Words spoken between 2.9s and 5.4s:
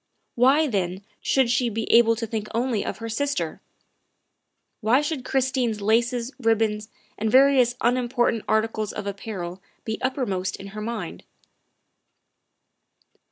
her sister? Why should